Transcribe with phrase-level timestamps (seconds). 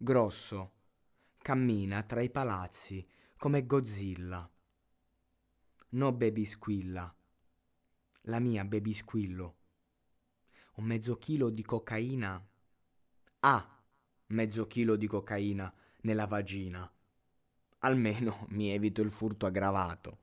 [0.00, 0.74] Grosso.
[1.38, 3.04] Cammina tra i palazzi
[3.36, 4.48] come Godzilla.
[5.88, 7.12] No baby squilla.
[8.22, 9.56] La mia baby squillo.
[10.74, 12.40] Un mezzo chilo di cocaina.
[13.40, 13.82] Ah,
[14.26, 16.88] mezzo chilo di cocaina nella vagina.
[17.78, 20.18] Almeno mi evito il furto aggravato.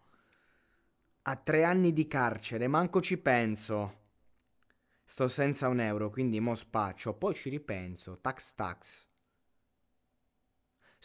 [1.23, 4.03] A tre anni di carcere, manco ci penso.
[5.03, 8.22] Sto senza un euro, quindi mo spaccio, poi ci ripenso.
[8.22, 9.09] Tax tax.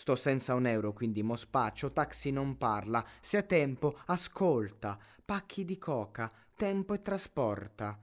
[0.01, 5.67] Sto senza un euro, quindi mo spaccio, taxi non parla, se ha tempo, ascolta, pacchi
[5.67, 8.03] di coca, tempo e trasporta.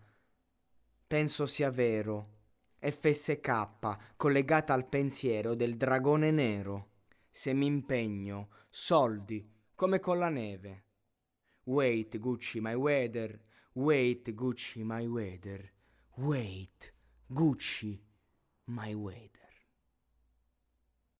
[1.07, 2.35] Penso sia vero.
[2.79, 6.89] FSK, collegata al pensiero del dragone nero.
[7.31, 10.83] Se mi impegno, soldi, come con la neve.
[11.63, 13.41] Wait, Gucci, my weather.
[13.73, 15.73] Wait, Gucci, my weather.
[16.17, 16.93] Wait,
[17.25, 17.99] Gucci,
[18.65, 19.46] my weather.